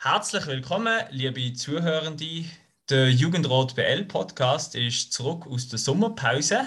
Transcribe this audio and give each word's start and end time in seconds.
Herzlich 0.00 0.46
willkommen, 0.46 0.98
liebe 1.10 1.52
Zuhörende. 1.52 2.44
Der 2.88 3.10
Jugendrat 3.10 3.74
BL 3.74 4.04
Podcast 4.04 4.74
ist 4.74 5.12
zurück 5.12 5.46
aus 5.46 5.68
der 5.68 5.78
Sommerpause. 5.78 6.62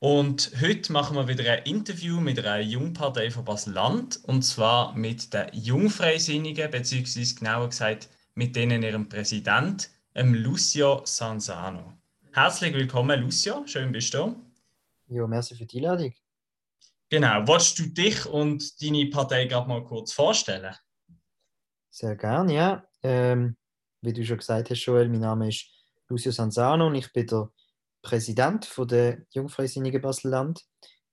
Und 0.00 0.52
heute 0.60 0.92
machen 0.92 1.16
wir 1.16 1.28
wieder 1.28 1.50
ein 1.50 1.64
Interview 1.64 2.20
mit 2.20 2.38
einer 2.38 2.60
Jungpartei 2.60 3.30
von 3.30 3.44
Basel-Land. 3.44 4.20
Und 4.24 4.42
zwar 4.42 4.94
mit 4.94 5.34
den 5.34 5.46
Jungfreisinnigen, 5.52 6.70
beziehungsweise 6.70 7.34
genauer 7.34 7.68
gesagt 7.68 8.08
mit 8.34 8.56
denen 8.56 8.82
ihrem 8.82 9.08
Präsident, 9.08 9.90
Lucio 10.14 11.02
Sanzano. 11.04 11.92
Herzlich 12.32 12.74
willkommen, 12.74 13.20
Lucio. 13.20 13.66
Schön 13.66 13.92
bist 13.92 14.14
du. 14.14 14.36
Ja, 15.08 15.26
merci 15.26 15.54
für 15.54 15.66
die 15.66 15.78
Einladung. 15.78 16.14
Genau. 17.10 17.46
Wolltest 17.46 17.78
du 17.78 17.86
dich 17.88 18.24
und 18.26 18.82
deine 18.82 19.06
Partei 19.06 19.44
gerade 19.44 19.68
mal 19.68 19.84
kurz 19.84 20.12
vorstellen? 20.12 20.74
Sehr 21.90 22.16
gerne, 22.16 22.54
ja. 22.54 22.88
Ähm, 23.02 23.56
wie 24.00 24.14
du 24.14 24.24
schon 24.24 24.38
gesagt 24.38 24.70
hast, 24.70 24.84
Joel, 24.86 25.10
mein 25.10 25.20
Name 25.20 25.48
ist 25.48 25.66
Lucio 26.08 26.32
Sanzano 26.32 26.86
und 26.86 26.94
ich 26.94 27.12
bin 27.12 27.26
der 27.26 27.50
Präsident 28.00 28.64
von 28.64 28.88
der 28.88 29.26
Jungfreisinnigen 29.30 30.00
Basel-Land. 30.00 30.64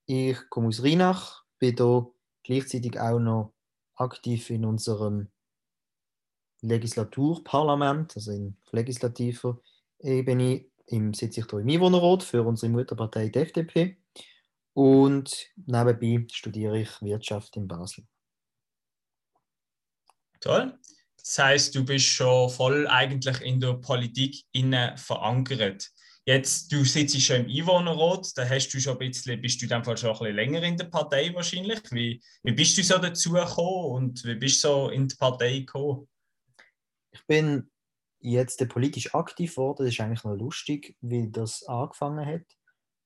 Ich 0.05 0.37
komme 0.49 0.69
aus 0.69 0.81
Rheinach, 0.81 1.43
bin 1.59 1.75
hier 1.75 2.07
gleichzeitig 2.43 2.97
auch 2.99 3.19
noch 3.19 3.53
aktiv 3.95 4.49
in 4.49 4.63
unserem 4.63 5.29
Legislaturparlament, 6.61 8.15
also 8.15 8.31
in 8.31 8.57
legislativer 8.71 9.59
Ebene, 9.99 10.65
im, 10.87 11.13
sitze 11.13 11.41
ich 11.41 11.47
hier 11.49 11.59
im 11.59 11.69
Einwohnerrat 11.69 12.23
für 12.23 12.43
unsere 12.43 12.71
Mutterpartei, 12.71 13.29
die 13.29 13.39
FDP. 13.39 13.97
Und 14.73 15.47
nebenbei 15.65 16.25
studiere 16.31 16.79
ich 16.79 17.01
Wirtschaft 17.01 17.55
in 17.57 17.67
Basel. 17.67 18.05
Toll. 20.39 20.77
Das 21.17 21.37
heißt, 21.37 21.75
du 21.75 21.83
bist 21.85 22.05
schon 22.05 22.49
voll 22.49 22.87
eigentlich 22.87 23.41
in 23.41 23.59
der 23.59 23.73
Politik 23.73 24.45
innen 24.51 24.97
verankert. 24.97 25.91
Jetzt, 26.25 26.71
du 26.71 26.83
sitzt 26.85 27.19
schon 27.21 27.45
im 27.45 27.49
Einwohnerrat, 27.49 28.37
da 28.37 28.47
hast 28.47 28.69
du 28.69 28.79
schon 28.79 28.93
ein 28.93 28.99
bisschen, 28.99 29.41
bist 29.41 29.61
du 29.61 29.65
in 29.65 29.69
dem 29.69 29.83
Fall 29.83 29.97
schon 29.97 30.11
ein 30.11 30.17
bisschen 30.17 30.35
länger 30.35 30.63
in 30.63 30.77
der 30.77 30.85
Partei 30.85 31.33
wahrscheinlich. 31.33 31.79
Wie, 31.91 32.21
wie 32.43 32.51
bist 32.51 32.77
du 32.77 32.83
so 32.83 32.97
dazu 32.97 33.31
gekommen 33.31 33.95
und 33.95 34.23
wie 34.25 34.35
bist 34.35 34.63
du 34.63 34.67
so 34.67 34.89
in 34.89 35.07
die 35.07 35.15
Partei 35.15 35.59
gekommen? 35.59 36.07
Ich 37.19 37.27
bin 37.27 37.69
jetzt 38.19 38.67
politisch 38.69 39.13
aktiv 39.13 39.55
geworden. 39.55 39.85
Das 39.85 39.93
ist 39.93 39.99
eigentlich 39.99 40.23
noch 40.23 40.35
lustig, 40.35 40.95
wie 41.01 41.29
das 41.29 41.63
angefangen 41.63 42.25
hat. 42.25 42.45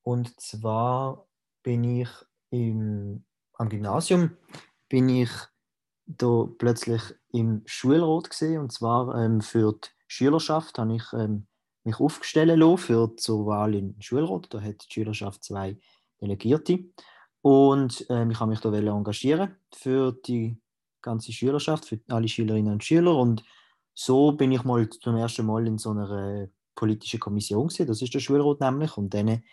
Und 0.03 0.39
zwar 0.39 1.27
bin 1.63 1.83
ich 1.83 2.09
im, 2.49 3.25
am 3.53 3.69
Gymnasium 3.69 4.37
bin 4.89 5.09
ich 5.09 5.29
da 6.05 6.47
plötzlich 6.57 7.01
im 7.31 7.63
Schulrat 7.65 8.29
gesehen 8.29 8.61
und 8.61 8.71
zwar 8.71 9.15
ähm, 9.15 9.41
für 9.41 9.73
die 9.73 9.89
Schülerschaft 10.07 10.77
habe 10.77 10.95
ich 10.95 11.03
ähm, 11.13 11.47
mich 11.85 11.99
aufgestellt 11.99 12.59
für 12.79 13.15
zur 13.17 13.45
Wahl 13.45 13.73
in 13.73 13.93
den 13.93 14.01
Schulrat. 14.01 14.53
Da 14.53 14.61
hat 14.61 14.85
die 14.85 14.93
Schülerschaft 14.93 15.43
zwei 15.43 15.77
Delegierte 16.21 16.85
und 17.41 18.05
ähm, 18.09 18.31
ich 18.31 18.39
habe 18.39 18.51
mich 18.51 18.59
da 18.59 18.71
engagieren 18.71 19.55
für 19.73 20.11
die 20.11 20.57
ganze 21.01 21.31
Schülerschaft, 21.31 21.85
für 21.85 21.99
alle 22.09 22.27
Schülerinnen 22.27 22.73
und 22.73 22.83
Schüler 22.83 23.15
und 23.15 23.43
so 23.93 24.31
bin 24.31 24.51
ich 24.51 24.63
mal 24.63 24.89
zum 24.89 25.15
ersten 25.17 25.45
Mal 25.45 25.67
in 25.67 25.77
so 25.77 25.91
einer 25.91 26.47
politischen 26.75 27.19
Kommission 27.19 27.67
gesehen. 27.67 27.87
Das 27.87 28.01
ist 28.01 28.13
der 28.13 28.19
Schulrat 28.19 28.59
nämlich 28.59 28.97
und 28.97 29.13
dann 29.13 29.43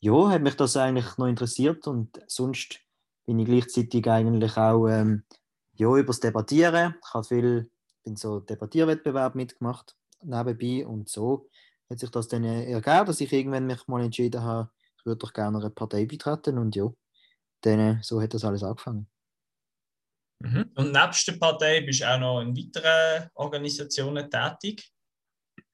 ja, 0.00 0.30
hat 0.30 0.42
mich 0.42 0.56
das 0.56 0.76
eigentlich 0.76 1.16
noch 1.18 1.26
interessiert 1.26 1.86
und 1.86 2.20
sonst 2.26 2.80
bin 3.24 3.38
ich 3.38 3.46
gleichzeitig 3.46 4.08
eigentlich 4.08 4.56
auch 4.56 4.88
ähm, 4.88 5.24
ja, 5.74 5.88
über 5.88 6.08
das 6.08 6.20
Debattieren. 6.20 6.96
Ich 7.00 7.14
habe 7.14 7.24
viel 7.24 7.70
in 8.04 8.16
so 8.16 8.40
Debattierwettbewerb 8.40 9.34
mitgemacht 9.34 9.96
nebenbei 10.22 10.86
und 10.86 11.08
so 11.08 11.48
hat 11.88 11.98
sich 11.98 12.10
das 12.10 12.28
dann 12.28 12.44
ergeben, 12.44 13.06
dass 13.06 13.20
ich 13.20 13.32
irgendwann 13.32 13.66
mich 13.66 13.86
mal 13.86 14.02
entschieden 14.02 14.42
habe, 14.42 14.70
ich 14.98 15.06
würde 15.06 15.18
doch 15.18 15.32
gerne 15.32 15.58
einer 15.58 15.70
Partei 15.70 16.06
beitreten 16.06 16.58
und 16.58 16.74
ja, 16.74 16.90
dann 17.60 18.00
so 18.02 18.20
hat 18.20 18.34
das 18.34 18.44
alles 18.44 18.62
angefangen. 18.62 19.11
Mhm. 20.42 20.70
Und 20.74 20.92
nebst 20.92 21.26
der 21.28 21.34
Partei 21.34 21.80
bist 21.82 22.00
du 22.00 22.10
auch 22.12 22.18
noch 22.18 22.40
in 22.40 22.56
weiteren 22.56 23.28
Organisationen 23.34 24.30
tätig? 24.30 24.92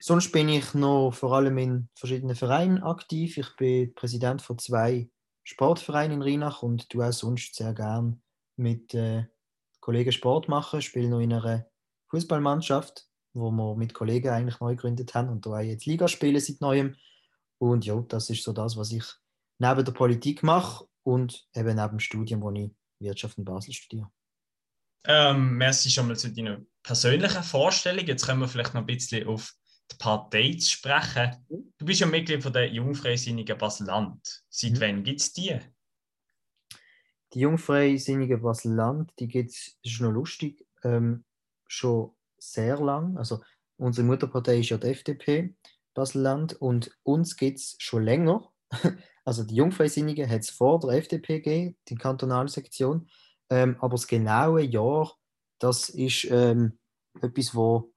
Sonst 0.00 0.30
bin 0.30 0.48
ich 0.48 0.74
noch 0.74 1.12
vor 1.12 1.32
allem 1.32 1.58
in 1.58 1.88
verschiedenen 1.94 2.36
Vereinen 2.36 2.82
aktiv. 2.82 3.36
Ich 3.36 3.56
bin 3.56 3.94
Präsident 3.94 4.42
von 4.42 4.58
zwei 4.58 5.10
Sportvereinen 5.44 6.20
in 6.20 6.22
Rheinach 6.22 6.62
und 6.62 6.92
du 6.92 7.02
auch 7.02 7.12
sonst 7.12 7.54
sehr 7.54 7.72
gern 7.72 8.22
mit 8.56 8.94
äh, 8.94 9.24
Kollegen 9.80 10.12
Sport 10.12 10.48
machen, 10.48 10.82
spiele 10.82 11.08
noch 11.08 11.20
in 11.20 11.32
einer 11.32 11.66
Fußballmannschaft, 12.10 13.08
wo 13.34 13.50
wir 13.50 13.76
mit 13.76 13.94
Kollegen 13.94 14.28
eigentlich 14.28 14.60
neu 14.60 14.74
gegründet 14.74 15.14
haben 15.14 15.30
und 15.30 15.46
da 15.46 15.60
jetzt 15.60 15.86
Liga 15.86 16.06
spielen 16.06 16.40
seit 16.40 16.60
neuem. 16.60 16.96
Und 17.58 17.86
ja, 17.86 17.98
das 18.00 18.30
ist 18.30 18.44
so 18.44 18.52
das, 18.52 18.76
was 18.76 18.92
ich 18.92 19.04
neben 19.58 19.84
der 19.84 19.92
Politik 19.92 20.42
mache 20.42 20.86
und 21.02 21.48
eben 21.54 21.74
neben 21.74 21.90
dem 21.90 22.00
Studium, 22.00 22.42
wo 22.42 22.50
ich 22.50 22.70
Wirtschaft 23.00 23.38
in 23.38 23.44
Basel 23.44 23.72
studiere. 23.72 24.10
Ähm, 25.10 25.56
merci 25.56 25.88
schon 25.88 26.06
mal 26.06 26.18
zu 26.18 26.30
deiner 26.30 26.60
persönlichen 26.82 27.42
Vorstellung. 27.42 28.06
Jetzt 28.06 28.26
können 28.26 28.40
wir 28.40 28.48
vielleicht 28.48 28.74
noch 28.74 28.82
ein 28.82 28.86
bisschen 28.86 29.26
auf 29.26 29.54
die 29.90 29.96
Partei 29.96 30.52
zu 30.52 30.68
sprechen. 30.68 31.34
Du 31.78 31.86
bist 31.86 32.00
ja 32.00 32.06
Mitglied 32.06 32.42
von 32.42 32.52
der 32.52 32.70
Jungfreisinnigen 32.70 33.56
Basel-Land. 33.56 34.42
Seit 34.50 34.72
mhm. 34.72 34.80
wann 34.80 35.04
gibt 35.04 35.20
es 35.20 35.32
die? 35.32 35.58
Die 37.32 37.40
Jungfreisinnige 37.40 38.36
Basel-Land, 38.36 39.14
die 39.18 39.28
gibt 39.28 39.50
es, 39.50 39.78
ist 39.82 40.00
noch 40.02 40.12
lustig, 40.12 40.66
ähm, 40.84 41.24
schon 41.66 42.10
sehr 42.36 42.78
lang. 42.78 43.16
Also 43.16 43.42
unsere 43.78 44.06
Mutterpartei 44.06 44.60
ist 44.60 44.68
ja 44.68 44.76
die 44.76 44.88
FDP 44.88 45.54
Basel-Land 45.94 46.60
und 46.60 46.90
uns 47.02 47.34
gibt 47.36 47.60
es 47.60 47.76
schon 47.78 48.04
länger. 48.04 48.52
Also 49.24 49.44
die 49.44 49.56
Jungfreisinnige 49.56 50.26
hat 50.26 50.40
es 50.40 50.48
vor 50.48 50.80
der 50.80 50.92
FDP 50.92 51.40
gegeben, 51.40 51.76
die 51.90 51.96
Kantonalsektion. 51.96 53.10
Ähm, 53.50 53.76
aber 53.80 53.96
das 53.96 54.06
genaue 54.06 54.62
Jahr, 54.62 55.14
das 55.58 55.88
ist 55.88 56.26
ähm, 56.30 56.78
etwas, 57.20 57.54
wo 57.54 57.92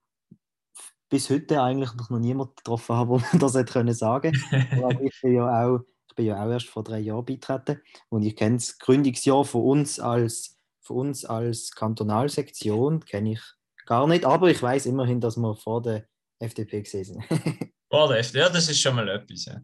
bis 1.08 1.28
heute 1.28 1.62
eigentlich 1.62 1.92
noch 1.94 2.10
niemand 2.18 2.56
getroffen 2.56 2.96
habe, 2.96 3.10
wo 3.10 3.18
man 3.18 3.28
das 3.38 3.54
hätte 3.54 3.72
können 3.72 3.94
sagen. 3.94 4.40
Aber 4.72 5.00
ich 5.02 5.20
bin 5.20 5.34
ja 5.34 5.66
auch 5.66 5.80
ich 6.12 6.16
bin 6.16 6.26
ja 6.26 6.44
auch 6.44 6.50
erst 6.50 6.68
vor 6.68 6.84
drei 6.84 6.98
Jahren 6.98 7.24
beitreten 7.24 7.80
und 8.10 8.22
ich 8.22 8.36
kenne 8.36 8.56
das 8.56 8.78
Gründungsjahr 8.78 9.46
von 9.46 9.62
uns 9.62 9.98
als, 9.98 10.58
von 10.82 11.08
uns 11.08 11.24
als 11.24 11.70
Kantonalsektion, 11.70 13.02
kenne 13.06 13.32
ich 13.32 13.40
gar 13.86 14.06
nicht, 14.06 14.26
aber 14.26 14.50
ich 14.50 14.62
weiß 14.62 14.84
immerhin, 14.86 15.22
dass 15.22 15.38
wir 15.38 15.56
vor 15.56 15.80
der 15.80 16.06
FDP 16.38 16.82
gesehen 16.82 17.04
sind. 17.04 17.24
vor 17.90 18.08
der 18.08 18.18
FDP, 18.18 18.40
ja, 18.40 18.50
das 18.50 18.68
ist 18.68 18.78
schon 18.78 18.94
mal 18.94 19.08
etwas. 19.08 19.46
Ja. 19.46 19.58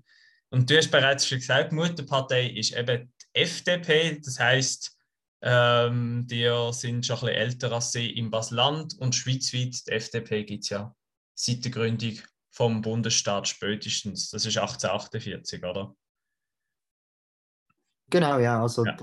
Und 0.49 0.71
du 0.71 0.79
hast 0.79 0.91
bereits 0.91 1.29
schon 1.29 1.37
gesagt, 1.37 1.71
die 1.71 1.75
Mutterpartei 1.77 2.49
ist 2.49 2.75
eben 2.75 3.13
die 3.21 3.41
FDP, 3.41 4.19
das 4.25 4.41
heißt, 4.41 4.97
ähm, 5.43 6.27
die 6.27 6.51
sind 6.73 7.07
schon 7.07 7.17
ein 7.17 7.21
bisschen 7.21 7.35
älter 7.35 7.73
als 7.73 7.93
sie 7.93 8.11
im 8.11 8.31
Basland 8.31 8.95
und 8.99 9.15
schweizweit, 9.15 9.87
die 9.87 9.93
FDP 9.93 10.45
gibt 10.45 10.65
es 10.65 10.71
ja 10.71 10.95
seit 11.35 11.65
der 11.65 11.71
Gründung 11.71 12.19
vom 12.51 12.83
Bundesstaat 12.83 13.47
spätestens. 13.47 14.31
Das 14.31 14.45
ist 14.45 14.59
1848, 14.59 15.65
oder? 15.65 15.95
Genau, 18.11 18.39
ja. 18.39 18.61
Also 18.61 18.85
ja. 18.85 18.97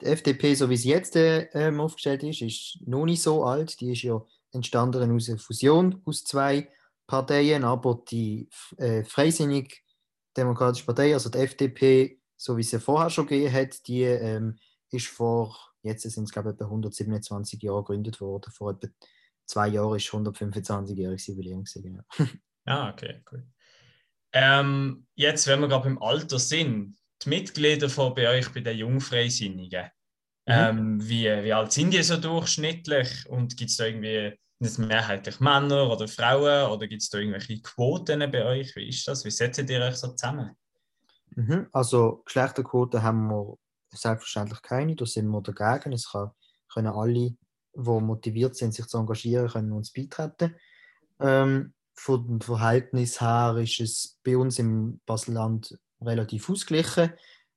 Die, 0.00 0.06
FDP, 0.06 0.54
so 0.54 0.70
wie 0.70 0.78
sie 0.78 0.88
jetzt 0.88 1.14
äh, 1.16 1.48
aufgestellt 1.78 2.22
ist, 2.22 2.40
ist 2.40 2.78
noch 2.86 3.04
nicht 3.04 3.20
so 3.20 3.44
alt. 3.44 3.78
Die 3.80 3.92
ist 3.92 4.02
ja 4.02 4.24
entstanden 4.52 5.14
aus 5.14 5.28
einer 5.28 5.38
Fusion 5.38 6.00
aus 6.06 6.24
zwei 6.24 6.70
Parteien, 7.06 7.64
aber 7.64 8.02
die 8.10 8.48
äh, 8.78 9.04
Freisinnig 9.04 9.84
Demokratische 10.36 10.86
Partei, 10.86 11.12
also 11.12 11.28
die 11.28 11.38
FDP, 11.38 12.20
so 12.36 12.56
wie 12.56 12.62
sie 12.62 12.78
vorher 12.78 13.10
schon 13.10 13.26
gegeben 13.26 13.52
hat, 13.52 13.86
die 13.88 14.04
ähm, 14.04 14.58
ist 14.92 15.08
vor, 15.08 15.72
jetzt 15.82 16.02
sind 16.02 16.24
es 16.24 16.32
glaube 16.32 16.50
ich 16.50 16.54
etwa 16.54 16.66
127 16.66 17.62
Jahren 17.62 17.84
gegründet 17.84 18.20
worden. 18.20 18.50
Vor 18.52 18.72
etwa 18.72 18.88
zwei 19.46 19.68
Jahren 19.68 19.96
ist 19.96 20.08
125-jähriges 20.08 21.28
Jubiläum. 21.28 21.64
Genau. 21.74 22.02
Ah, 22.66 22.90
okay, 22.90 23.24
cool. 23.32 23.42
Ähm, 24.32 25.06
jetzt, 25.14 25.46
wenn 25.46 25.60
wir 25.60 25.68
gerade 25.68 25.84
beim 25.84 26.00
Alter 26.00 26.38
sind, 26.38 26.96
die 27.24 27.28
Mitglieder 27.30 27.88
von 27.88 28.14
bei 28.14 28.28
euch 28.28 28.52
bei 28.52 28.60
den 28.60 28.76
Jungfreisinnigen. 28.76 29.84
Mhm. 30.46 30.54
Ähm, 30.54 31.08
wie, 31.08 31.24
wie 31.24 31.52
alt 31.52 31.72
sind 31.72 31.92
die 31.92 32.02
so 32.02 32.16
durchschnittlich 32.16 33.28
und 33.28 33.56
gibt 33.56 33.70
es 33.70 33.76
da 33.76 33.86
irgendwie 33.86 34.38
nicht 34.60 34.78
mehrheitlich 34.78 35.40
Männer 35.40 35.90
oder 35.90 36.06
Frauen 36.06 36.70
oder 36.70 36.86
gibt 36.86 37.02
es 37.02 37.08
da 37.08 37.18
irgendwelche 37.18 37.60
Quoten 37.60 38.30
bei 38.30 38.44
euch? 38.44 38.76
Wie 38.76 38.88
ist 38.88 39.08
das? 39.08 39.24
Wie 39.24 39.30
setzt 39.30 39.58
ihr 39.58 39.80
euch 39.80 39.96
so 39.96 40.08
zusammen? 40.08 40.56
Mhm. 41.34 41.66
Also 41.72 42.22
Geschlechterquoten 42.24 43.02
haben 43.02 43.28
wir 43.28 43.56
selbstverständlich 43.92 44.62
keine, 44.62 44.96
da 44.96 45.06
sind 45.06 45.28
wir 45.28 45.42
dagegen. 45.42 45.92
Es 45.92 46.10
kann, 46.10 46.30
können 46.72 46.88
alle, 46.88 47.12
die 47.12 47.36
motiviert 47.74 48.56
sind, 48.56 48.74
sich 48.74 48.86
zu 48.86 48.98
engagieren, 48.98 49.48
können 49.48 49.72
uns 49.72 49.92
beitreten. 49.92 50.56
Ähm, 51.20 51.74
vom 51.94 52.40
Verhältnis 52.40 53.20
her 53.20 53.56
ist 53.58 53.80
es 53.80 54.18
bei 54.24 54.36
uns 54.36 54.58
im 54.58 55.00
Baselland 55.04 55.78
relativ 56.00 56.48
ausgeglichen. 56.48 57.12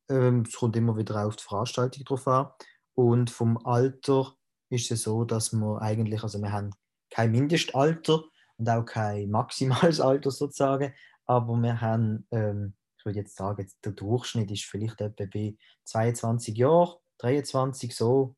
Ähm, 0.10 0.44
es 0.48 0.56
kommt 0.56 0.76
immer 0.76 0.98
wieder 0.98 1.26
auf 1.26 1.38
die 1.38 1.44
Veranstaltung 1.44 2.04
drauf 2.04 2.28
an. 2.28 2.48
Und 2.96 3.30
vom 3.30 3.58
Alter 3.66 4.36
ist 4.70 4.92
es 4.92 5.04
so, 5.04 5.24
dass 5.24 5.54
wir 5.54 5.82
eigentlich, 5.82 6.24
also 6.24 6.40
wir 6.40 6.52
haben 6.52 6.72
kein 7.10 7.32
Mindestalter 7.32 8.24
und 8.58 8.70
auch 8.70 8.86
kein 8.86 9.30
maximales 9.30 10.00
Alter 10.02 10.32
sozusagen, 10.32 10.94
aber 11.26 11.56
wir 11.56 11.80
haben, 11.80 12.28
ähm, 12.32 12.74
ich 13.04 13.06
würde 13.06 13.20
jetzt 13.20 13.36
sagen, 13.36 13.70
der 13.84 13.92
Durchschnitt 13.92 14.50
ist 14.50 14.64
vielleicht 14.64 15.02
etwa 15.02 15.26
bei 15.26 15.58
22 15.84 16.56
Jahren, 16.56 16.96
23 17.18 17.94
so, 17.94 18.38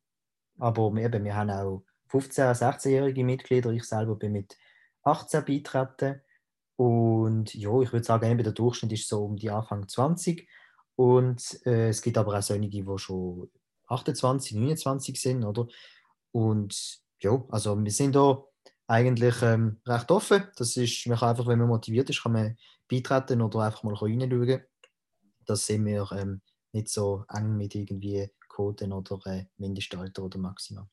aber 0.57 0.91
eben, 0.97 1.23
wir 1.23 1.35
haben 1.35 1.51
auch 1.51 1.83
15-, 2.09 2.51
16-jährige 2.51 3.23
Mitglieder, 3.23 3.69
ich 3.69 3.83
selber 3.83 4.15
bin 4.15 4.31
mit 4.31 4.57
18 5.03 5.45
beitreten. 5.45 6.21
Und 6.77 7.53
ja, 7.53 7.79
ich 7.81 7.93
würde 7.93 8.03
sagen, 8.03 8.37
der 8.39 8.51
Durchschnitt 8.53 8.91
ist 8.93 9.07
so 9.07 9.23
um 9.23 9.35
die 9.35 9.51
Anfang 9.51 9.87
20 9.87 10.49
und 10.95 11.61
äh, 11.67 11.89
es 11.89 12.01
gibt 12.01 12.17
aber 12.17 12.35
auch 12.35 12.41
solche, 12.41 12.67
die 12.67 12.83
schon 12.97 13.51
28, 13.85 14.53
29 14.53 15.21
sind, 15.21 15.43
oder? 15.43 15.67
Und 16.31 17.01
ja, 17.19 17.45
also 17.49 17.81
wir 17.81 17.91
sind 17.91 18.15
da 18.15 18.43
eigentlich 18.87 19.41
ähm, 19.41 19.79
recht 19.85 20.11
offen. 20.11 20.47
Das 20.55 20.77
ist, 20.77 21.07
man 21.07 21.17
kann 21.17 21.29
einfach, 21.29 21.47
wenn 21.47 21.59
man 21.59 21.67
motiviert 21.67 22.09
ist, 22.09 22.23
kann 22.23 22.33
man 22.33 22.57
beitreten 22.87 23.41
oder 23.41 23.59
einfach 23.59 23.83
mal 23.83 23.95
reinschauen. 23.95 24.61
Das 25.45 25.65
sehen 25.65 25.85
wir 25.85 26.11
ähm, 26.11 26.41
nicht 26.71 26.89
so 26.89 27.25
eng 27.29 27.57
mit 27.57 27.75
irgendwie 27.75 28.29
Quoten 28.49 28.93
oder 28.93 29.19
äh, 29.25 29.45
Mindestalter 29.57 30.23
oder 30.23 30.37
Maximum. 30.37 30.89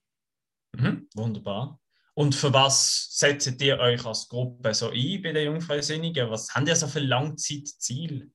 Mhm, 0.72 1.08
wunderbar. 1.14 1.78
Und 2.14 2.34
für 2.34 2.52
was 2.52 3.08
setzt 3.10 3.60
ihr 3.62 3.78
euch 3.78 4.04
als 4.04 4.28
Gruppe 4.28 4.74
so 4.74 4.90
ein 4.90 5.22
bei 5.22 5.32
den 5.32 5.46
Jungfreisinnigen? 5.46 6.30
Was 6.30 6.54
haben 6.54 6.66
ihr 6.66 6.76
so 6.76 6.86
für 6.86 7.00
Langzeitziele? 7.00 8.30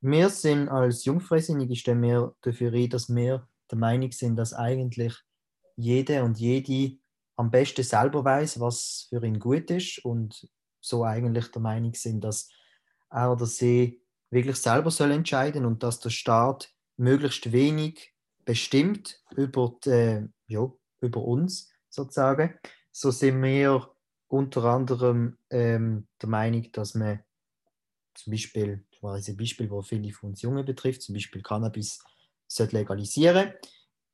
Wir 0.00 0.28
sind 0.30 0.68
als 0.68 1.04
Jungfreisinnige 1.04 1.76
stehen 1.76 2.02
wir 2.02 2.34
dafür 2.40 2.72
ein, 2.72 2.88
dass 2.88 3.08
wir 3.08 3.46
der 3.70 3.78
Meinung 3.78 4.10
sind, 4.10 4.36
dass 4.36 4.54
eigentlich 4.54 5.14
jede 5.76 6.24
und 6.24 6.38
jede 6.38 6.98
am 7.40 7.50
besten 7.50 7.82
selber 7.82 8.22
weiß, 8.22 8.60
was 8.60 9.06
für 9.08 9.24
ihn 9.24 9.38
gut 9.38 9.70
ist 9.70 10.04
und 10.04 10.46
so 10.78 11.04
eigentlich 11.04 11.50
der 11.50 11.62
Meinung 11.62 11.94
sind, 11.94 12.22
dass 12.22 12.50
er 13.10 13.32
oder 13.32 13.46
sie 13.46 14.02
wirklich 14.30 14.56
selber 14.56 14.90
soll 14.90 15.10
entscheiden 15.10 15.64
und 15.64 15.82
dass 15.82 16.00
der 16.00 16.10
Staat 16.10 16.70
möglichst 16.98 17.50
wenig 17.50 18.12
bestimmt 18.44 19.22
über, 19.36 19.74
die, 19.84 19.90
äh, 19.90 20.28
ja, 20.48 20.70
über 21.00 21.22
uns 21.22 21.70
sozusagen. 21.88 22.58
So 22.92 23.10
sind 23.10 23.42
wir 23.42 23.90
unter 24.28 24.64
anderem 24.64 25.38
ähm, 25.48 26.08
der 26.20 26.28
Meinung, 26.28 26.70
dass 26.72 26.94
man 26.94 27.20
zum 28.14 28.32
Beispiel, 28.32 28.84
das 28.90 29.02
war 29.02 29.14
ein 29.14 29.36
Beispiel, 29.36 29.70
wo 29.70 29.80
viele 29.80 30.12
von 30.12 30.30
uns 30.30 30.42
Jungen 30.42 30.66
betrifft, 30.66 31.02
zum 31.02 31.14
Beispiel 31.14 31.42
Cannabis 31.42 32.04
sollte 32.46 32.76
legalisieren 32.76 33.54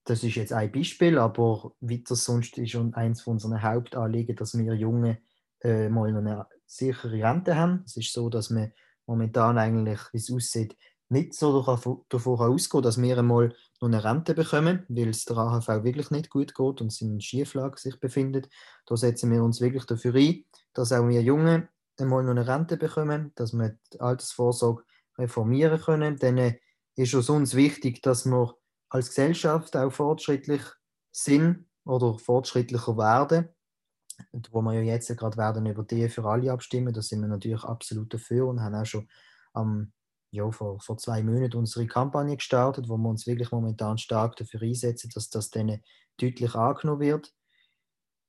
das 0.07 0.23
ist 0.23 0.37
jetzt 0.37 0.53
ein 0.53 0.71
Beispiel, 0.71 1.19
aber 1.19 1.73
weiter 1.81 2.15
sonst 2.15 2.57
ist 2.59 2.71
schon 2.71 2.95
eins 2.95 3.23
von 3.23 3.35
unseren 3.35 3.63
Hauptanliegen, 3.63 4.37
dass 4.37 4.57
wir 4.57 4.73
Junge 4.75 5.19
äh, 5.63 5.89
mal 5.89 6.17
eine 6.17 6.47
sichere 6.65 7.23
Rente 7.23 7.57
haben. 7.57 7.83
Es 7.85 7.97
ist 7.97 8.13
so, 8.13 8.29
dass 8.31 8.51
wir 8.51 8.73
momentan 9.07 9.59
eigentlich, 9.59 9.99
wie 10.13 10.19
es 10.19 10.33
aussieht, 10.33 10.77
nicht 11.09 11.35
so 11.35 11.61
davon 12.09 12.39
ausgehen, 12.39 12.83
dass 12.83 13.01
wir 13.01 13.19
einmal 13.19 13.55
noch 13.81 13.89
eine 13.89 14.03
Rente 14.03 14.35
bekommen, 14.35 14.85
weil 14.89 15.09
es 15.09 15.25
der 15.25 15.39
AHV 15.39 15.85
wirklich 15.85 16.11
nicht 16.11 16.31
gut 16.31 16.55
geht 16.55 16.81
und 16.81 16.87
es 16.93 17.01
in 17.01 17.21
Schieflage 17.21 17.79
sich 17.79 17.99
befindet. 17.99 18.49
Da 18.87 18.97
setzen 18.97 19.31
wir 19.33 19.43
uns 19.43 19.61
wirklich 19.61 19.85
dafür 19.85 20.15
ein, 20.15 20.45
dass 20.73 20.93
auch 20.93 21.07
wir 21.09 21.23
Junge 21.23 21.69
einmal 21.99 22.23
noch 22.23 22.31
eine 22.31 22.47
Rente 22.47 22.77
bekommen, 22.77 23.33
dass 23.35 23.53
wir 23.53 23.77
die 23.93 24.01
Altersvorsorge 24.01 24.85
reformieren 25.19 25.81
können. 25.81 26.17
Dann 26.17 26.57
ist 26.95 27.15
es 27.15 27.29
uns 27.29 27.55
wichtig, 27.55 28.03
dass 28.03 28.27
wir 28.27 28.57
als 28.89 29.09
Gesellschaft 29.09 29.77
auch 29.77 29.91
fortschrittlich 29.91 30.63
sind 31.11 31.67
oder 31.85 32.19
fortschrittlicher 32.19 32.97
werden. 32.97 33.49
Und 34.33 34.53
wo 34.53 34.63
wir 34.63 34.73
ja 34.75 34.95
jetzt 34.95 35.15
gerade 35.17 35.37
werden 35.37 35.67
über 35.67 35.83
die 35.83 36.09
für 36.09 36.25
alle 36.25 36.53
abstimmen, 36.53 36.93
da 36.93 37.03
sind 37.03 37.21
wir 37.21 37.29
natürlich 37.29 37.65
absolut 37.65 38.13
dafür 38.13 38.49
und 38.49 38.61
haben 38.61 38.75
auch 38.75 38.87
schon 38.87 39.09
am 39.53 39.93
ja, 40.31 40.51
vor, 40.51 40.81
vor 40.81 40.99
zwei 40.99 41.23
Monaten 41.23 41.57
unsere 41.57 41.87
Kampagne 41.87 42.37
gestartet, 42.37 42.89
wo 42.89 42.97
wir 42.97 43.09
uns 43.09 43.27
wirklich 43.27 43.53
momentan 43.53 43.99
stark 43.99 44.37
dafür 44.37 44.63
einsetzen, 44.63 45.11
dass 45.15 45.31
das 45.31 45.51
dann 45.51 45.83
deutlich 46.19 46.55
angenommen 46.55 47.01
wird. 47.01 47.33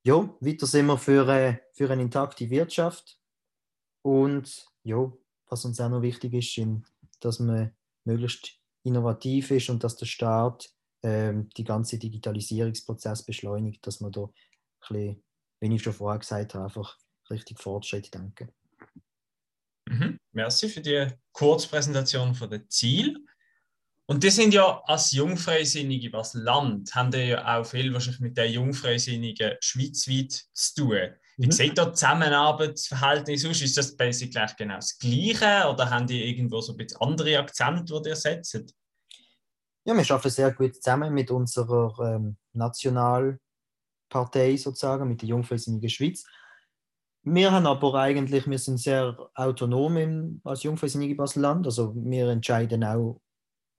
Ja, 0.04 0.30
weiter 0.40 0.68
sind 0.68 0.86
wir 0.86 0.98
für, 0.98 1.28
äh, 1.28 1.58
für 1.74 1.90
eine 1.90 2.04
intakte 2.04 2.50
Wirtschaft 2.50 3.20
und 4.04 4.66
ja, 4.84 5.12
was 5.50 5.66
uns 5.66 5.82
auch 5.82 5.90
noch 5.90 6.02
wichtig 6.02 6.34
ist, 6.34 6.62
dass 7.20 7.40
man 7.40 7.76
möglichst 8.06 8.60
innovativ 8.88 9.52
ist 9.52 9.70
und 9.70 9.84
dass 9.84 9.96
der 9.96 10.06
Staat 10.06 10.70
ähm, 11.04 11.50
die 11.56 11.64
ganze 11.64 12.00
Digitalisierungsprozess 12.00 13.24
beschleunigt, 13.24 13.86
dass 13.86 14.00
man 14.00 14.12
da 14.12 14.24
ein 14.24 14.30
bisschen, 14.80 15.24
wie 15.60 15.76
ich 15.76 15.84
schon 15.84 15.94
vorher 15.94 16.20
gesagt 16.20 16.54
habe, 16.54 16.66
einfach 16.66 16.98
richtig 17.30 17.60
Fortschritt 17.60 18.14
denken. 18.14 18.50
Mhm. 19.88 20.20
Merci 20.32 20.70
für 20.70 20.82
die 20.82 21.08
Kurzpräsentation 21.32 22.34
von 22.36 22.50
den 22.50 22.70
Ziel. 22.70 23.26
Und 24.06 24.24
die 24.24 24.30
sind 24.30 24.54
ja 24.54 24.82
als 24.86 25.12
Jungfreisinnige 25.12 26.14
was 26.14 26.34
Land, 26.34 26.96
haben 26.96 27.12
die 27.12 27.30
ja 27.30 27.60
auch 27.60 27.66
viel 27.66 27.92
wahrscheinlich 27.92 28.22
mit 28.22 28.38
den 28.38 28.54
Jungfreisinnigen 28.54 29.58
schweizweit 29.60 30.46
zu 30.54 30.76
tun. 30.76 31.14
Wie 31.38 31.46
mhm. 31.46 31.52
sieht 31.52 31.78
da 31.78 31.86
das 31.86 32.00
Zusammenarbeitsverhältnis 32.00 33.46
aus? 33.46 33.62
Ist 33.62 33.78
das 33.78 33.96
basically 33.96 34.32
gleich 34.32 34.56
genau 34.56 34.76
das 34.76 34.98
Gleiche 34.98 35.70
oder 35.70 35.90
haben 35.90 36.08
die 36.08 36.30
irgendwo 36.30 36.62
so 36.62 36.74
ein 36.74 36.78
bisschen 36.78 37.00
andere 37.00 37.38
Akzente, 37.38 38.02
die 38.02 38.10
ihr 38.10 38.16
setzt? 38.16 38.76
Ja, 39.86 39.96
wir 39.96 40.12
arbeiten 40.12 40.30
sehr 40.30 40.52
gut 40.52 40.76
zusammen 40.76 41.14
mit 41.14 41.30
unserer 41.30 42.16
ähm, 42.16 42.38
Nationalpartei 42.54 44.58
sozusagen, 44.58 45.08
mit 45.08 45.22
der 45.22 45.30
Jungfreisinnigen 45.30 45.90
Schweiz. 45.90 46.26
Wir 47.22 47.52
haben 47.52 47.68
aber 47.68 47.94
eigentlich, 47.96 48.50
wir 48.50 48.58
sind 48.58 48.80
sehr 48.80 49.16
autonom 49.36 49.98
im, 49.98 50.42
als 50.44 50.64
Jungfreisinnigen 50.64 51.18
Basel-Land. 51.18 51.68
Also 51.68 51.94
wir 51.96 52.30
entscheiden 52.30 52.84
auch 52.84 53.22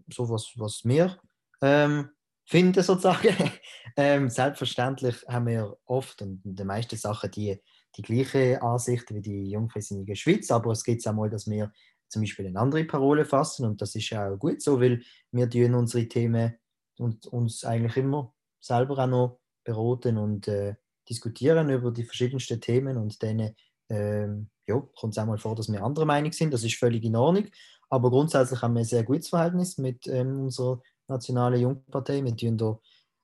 so 0.08 0.30
was, 0.30 0.52
was 0.56 0.84
wir 0.84 1.18
ähm, 1.60 2.10
finden 2.48 2.82
sozusagen. 2.82 3.52
ähm, 3.96 4.30
selbstverständlich 4.30 5.16
haben 5.28 5.46
wir 5.46 5.76
oft 5.84 6.22
und 6.22 6.44
in 6.46 6.56
den 6.56 6.66
meisten 6.66 6.96
Sachen 6.96 7.30
die, 7.30 7.60
die 7.94 8.02
gleiche 8.02 8.62
Ansicht 8.62 9.12
wie 9.14 9.20
die 9.20 9.50
Jungfreisinnigen 9.50 10.16
Schweiz, 10.16 10.50
aber 10.50 10.72
es 10.72 10.82
geht 10.82 11.06
auch 11.06 11.12
mal, 11.12 11.28
dass 11.28 11.48
wir 11.48 11.70
zum 12.08 12.22
Beispiel 12.22 12.46
eine 12.46 12.58
andere 12.58 12.84
Parole 12.84 13.26
fassen 13.26 13.66
und 13.66 13.82
das 13.82 13.94
ist 13.94 14.08
ja 14.08 14.30
auch 14.30 14.38
gut 14.38 14.62
so, 14.62 14.80
weil 14.80 15.02
wir 15.30 15.76
unsere 15.76 16.08
Themen 16.08 16.54
und 16.98 17.26
uns 17.26 17.64
eigentlich 17.64 17.98
immer 17.98 18.32
selber 18.60 18.98
auch 18.98 19.06
noch 19.06 19.40
beraten 19.62 20.16
und 20.16 20.48
äh, 20.48 20.76
diskutieren 21.06 21.68
über 21.68 21.92
die 21.92 22.04
verschiedensten 22.04 22.62
Themen 22.62 22.96
und 22.96 23.22
dann 23.22 23.54
ähm, 23.90 24.48
ja, 24.66 24.82
kommt 24.98 25.12
es 25.12 25.18
auch 25.18 25.26
mal 25.26 25.36
vor, 25.36 25.54
dass 25.54 25.70
wir 25.70 25.82
anderer 25.82 26.06
Meinung 26.06 26.32
sind, 26.32 26.54
das 26.54 26.64
ist 26.64 26.76
völlig 26.76 27.04
in 27.04 27.14
Ordnung, 27.16 27.48
aber 27.90 28.08
grundsätzlich 28.08 28.62
haben 28.62 28.72
wir 28.72 28.80
ein 28.80 28.86
sehr 28.86 29.04
gutes 29.04 29.28
Verhältnis 29.28 29.76
mit 29.76 30.06
ähm, 30.06 30.44
unserer 30.44 30.80
nationale 31.08 31.58
Jungpartei. 31.58 32.22
Wir 32.24 32.36
tun 32.36 32.56
da 32.56 32.78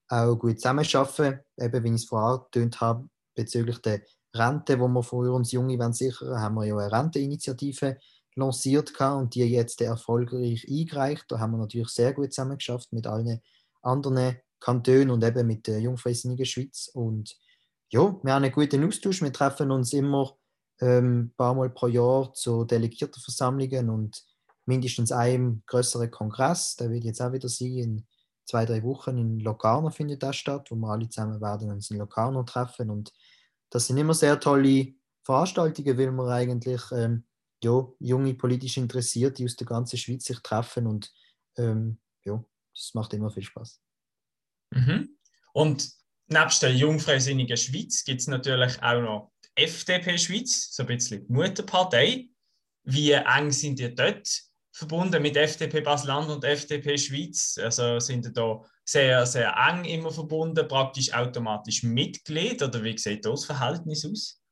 auch 0.09 0.37
gut 0.37 0.61
zusammenarbeiten, 0.61 1.41
eben 1.59 1.85
wie 1.85 1.89
ich 1.89 1.95
es 1.95 2.05
vorher 2.05 2.41
angetönt 2.41 2.81
habe, 2.81 3.09
bezüglich 3.35 3.79
der 3.79 4.03
Rente, 4.35 4.79
wo 4.81 4.89
wir 4.89 5.03
für 5.03 5.33
uns 5.33 5.53
Junge 5.53 5.79
wollen 5.79 5.93
sichern, 5.93 6.41
haben 6.41 6.57
wir 6.57 6.65
ja 6.65 6.77
eine 6.77 6.93
Renteinitiative 6.93 7.99
lanciert 8.35 9.01
und 9.01 9.35
die 9.35 9.45
jetzt 9.45 9.81
erfolgreich 9.81 10.67
eingereicht. 10.69 11.27
Da 11.29 11.39
haben 11.39 11.53
wir 11.53 11.59
natürlich 11.59 11.89
sehr 11.89 12.13
gut 12.13 12.33
zusammengeschafft 12.33 12.93
mit 12.93 13.07
allen 13.07 13.41
anderen 13.83 14.37
Kantonen 14.59 15.11
und 15.11 15.23
eben 15.23 15.47
mit 15.47 15.67
der 15.67 15.81
Jungfreisinnigen 15.81 16.47
Schweiz. 16.47 16.91
Und 16.93 17.37
ja, 17.91 18.01
wir 18.23 18.33
haben 18.33 18.45
einen 18.45 18.53
guten 18.53 18.85
Austausch. 18.85 19.23
Wir 19.23 19.33
treffen 19.33 19.71
uns 19.71 19.93
immer 19.93 20.37
ähm, 20.81 21.21
ein 21.21 21.35
paar 21.37 21.55
Mal 21.55 21.71
pro 21.71 21.87
Jahr 21.87 22.33
zu 22.35 22.65
Delegiertenversammlungen 22.65 23.91
und 23.91 24.25
mindestens 24.67 25.13
einem 25.13 25.63
größeren 25.67 26.11
Kongress. 26.11 26.77
Der 26.77 26.91
wird 26.91 27.05
jetzt 27.05 27.21
auch 27.21 27.33
wieder 27.33 27.49
sein. 27.49 27.79
In 27.79 28.07
zwei, 28.45 28.65
drei 28.65 28.83
Wochen 28.83 29.19
in 29.19 29.41
Locarno 29.41 29.91
findet 29.91 30.23
das 30.23 30.37
statt, 30.37 30.71
wo 30.71 30.77
wir 30.77 30.89
alle 30.89 31.09
zusammen 31.09 31.41
werden 31.41 31.71
uns 31.71 31.91
in 31.91 31.99
Locarno 31.99 32.43
treffen. 32.43 32.91
Und 32.91 33.13
das 33.71 33.87
sind 33.87 33.97
immer 33.97 34.15
sehr 34.15 34.39
tolle 34.39 34.95
Veranstaltungen, 35.23 35.99
weil 35.99 36.11
wir 36.13 36.29
eigentlich 36.29 36.83
ähm, 36.93 37.25
ja, 37.63 37.87
junge 37.99 38.35
politisch 38.35 38.77
Interessierte 38.77 39.45
aus 39.45 39.57
der 39.57 39.67
ganzen 39.67 39.97
Schweiz 39.97 40.25
sich 40.25 40.39
treffen 40.41 40.87
und 40.87 41.13
ähm, 41.57 41.99
ja, 42.25 42.45
das 42.75 42.93
macht 42.95 43.15
immer 43.15 43.31
viel 43.31 43.43
Spaß. 43.43 43.81
Mhm. 44.71 45.17
Und 45.55 45.91
nebst 46.27 46.63
der 46.63 46.75
Jungfreisinnigen 46.75 47.57
Schweiz 47.57 48.05
gibt 48.05 48.21
es 48.21 48.27
natürlich 48.27 48.83
auch 48.83 49.01
noch 49.01 49.33
die 49.45 49.63
FDP 49.63 50.19
Schweiz, 50.19 50.75
so 50.75 50.83
ein 50.83 50.89
bisschen 50.89 51.27
die 51.27 51.33
Mutterpartei. 51.33 52.29
Wie 52.85 53.13
eng 53.13 53.51
sind 53.51 53.81
ihr 53.81 53.95
dort 53.95 54.29
verbunden 54.75 55.23
mit 55.23 55.37
FDP 55.37 55.81
Basel-Land 55.81 56.31
und 56.31 56.45
FDP 56.45 56.99
Schweiz. 56.99 57.59
Also 57.63 58.01
sind 58.01 58.37
da 58.37 58.61
sehr, 58.85 59.25
sehr 59.25 59.55
eng 59.57 59.85
immer 59.85 60.11
verbunden, 60.11 60.67
praktisch 60.69 61.15
automatisch 61.15 61.83
Mitglied 61.83 62.63
oder 62.63 62.83
wie 62.83 62.99
sieht 62.99 63.25
das 63.25 63.45
Verhältnis 63.45 64.05
aus? 64.05 64.45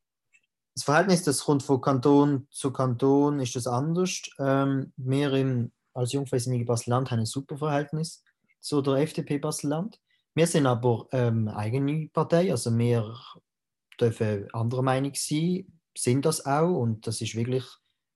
das 0.75 0.85
Verhältnis, 0.85 1.23
das 1.23 1.45
kommt 1.45 1.63
von 1.63 1.81
Kanton 1.81 2.47
zu 2.51 2.73
Kanton, 2.73 3.41
ist 3.41 3.57
das 3.57 3.67
anders. 3.67 4.23
Ähm, 4.39 4.93
wir 4.97 5.33
im, 5.35 5.73
als 5.93 6.13
Jungfreisinniges 6.13 6.67
Basel-Land 6.67 7.11
haben 7.11 7.21
ein 7.21 7.27
super 7.27 7.59
Verhältnis 7.59 8.25
zu 8.61 8.81
der 8.81 8.95
FDP 8.95 9.39
Basel-Land. 9.39 10.01
Wir 10.35 10.47
sind 10.47 10.67
aber 10.67 11.09
ähm, 11.13 11.49
eigene 11.49 12.09
Partei, 12.09 12.51
also 12.51 12.77
wir 12.77 13.15
dürfen 14.01 14.49
anderer 14.55 14.83
Meinung 14.83 15.13
sein, 15.15 15.67
sind 15.97 16.25
das 16.25 16.47
auch 16.47 16.81
und 16.81 17.07
das 17.07 17.21
ist 17.21 17.35
wirklich, 17.35 17.65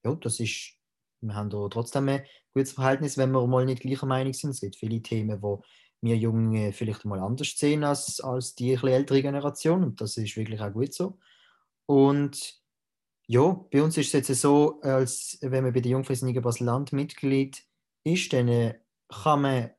ja, 0.03 0.15
das 0.15 0.39
ist, 0.39 0.76
wir 1.21 1.35
haben 1.35 1.49
da 1.49 1.67
trotzdem 1.69 2.09
ein 2.09 2.23
gutes 2.53 2.73
Verhältnis, 2.73 3.17
wenn 3.17 3.31
wir 3.31 3.45
mal 3.47 3.65
nicht 3.65 3.81
gleicher 3.81 4.05
Meinung 4.05 4.33
sind. 4.33 4.51
Es 4.51 4.61
gibt 4.61 4.75
viele 4.75 5.01
Themen, 5.01 5.41
wo 5.41 5.63
wir 6.01 6.15
Jungen 6.15 6.73
vielleicht 6.73 7.05
mal 7.05 7.19
anders 7.19 7.53
sehen 7.57 7.83
als, 7.83 8.19
als 8.19 8.55
die 8.55 8.73
ältere 8.73 9.21
Generation 9.21 9.83
und 9.83 10.01
das 10.01 10.17
ist 10.17 10.37
wirklich 10.37 10.61
auch 10.61 10.71
gut 10.71 10.93
so. 10.93 11.17
Und 11.85 12.61
ja, 13.27 13.65
bei 13.71 13.81
uns 13.81 13.97
ist 13.97 14.13
es 14.13 14.27
jetzt 14.27 14.41
so, 14.41 14.79
als 14.81 15.37
wenn 15.41 15.63
man 15.63 15.73
bei 15.73 15.81
der 15.81 15.91
Jungfreisinnigen 15.91 16.41
Basel-Land 16.41 16.93
Mitglied 16.93 17.61
ist, 18.03 18.31
dann 18.31 18.47
äh, 18.47 18.79
kann 19.09 19.41
man 19.41 19.71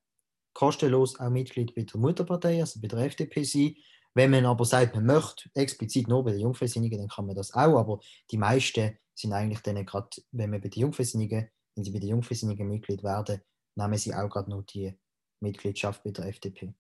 kostenlos 0.53 1.19
auch 1.21 1.31
Mitglied 1.31 1.75
bei 1.75 1.83
der 1.83 2.01
Mutterpartei, 2.01 2.61
also 2.61 2.81
bei 2.81 2.89
der 2.89 2.99
FDP 2.99 3.45
sein. 3.45 3.77
Wenn 4.15 4.31
man 4.31 4.47
aber 4.47 4.65
sagt, 4.65 4.97
man 4.97 5.07
möchte 5.07 5.49
explizit 5.55 6.09
nur 6.09 6.25
bei 6.25 6.33
der 6.33 6.41
Jungfreisinnigen, 6.41 6.99
dann 6.99 7.09
kann 7.09 7.27
man 7.27 7.37
das 7.37 7.55
auch. 7.55 7.79
Aber 7.79 8.01
die 8.31 8.39
meisten 8.39 8.99
sind 9.19 9.33
eigentlich 9.33 9.61
dann 9.61 9.85
gerade, 9.85 10.09
wenn 10.31 10.51
man 10.51 10.61
bei 10.61 10.69
der 10.69 10.81
Jungfreisinnigen, 10.81 11.49
wenn 11.75 11.85
sie 11.85 11.91
bei 11.91 11.99
der 11.99 12.11
Jungfreisinnigen 12.11 12.69
Mitglied 12.69 13.03
werden, 13.03 13.41
nehmen 13.75 13.99
sie 13.99 14.15
auch 14.15 14.29
gerade 14.29 14.51
noch 14.51 14.63
die 14.63 14.97
Mitgliedschaft 15.41 16.03
bei 16.03 16.11
der 16.11 16.27
FDP. 16.27 16.75